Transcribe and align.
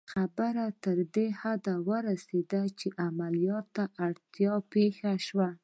خبره 0.13 0.65
تر 0.83 0.97
دې 1.15 1.27
حده 1.41 1.75
ورسېده 1.89 2.61
چې 2.79 2.87
عملیات 3.07 3.65
ته 3.75 3.83
اړتیا 4.05 4.53
پېښه 4.73 5.11
شوه 5.27 5.49